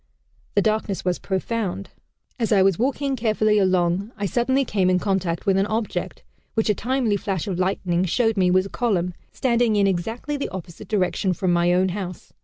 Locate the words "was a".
8.49-8.69